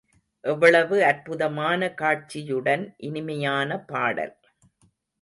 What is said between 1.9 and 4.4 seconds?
காட்சியுடன், இனிமையான பாடல்.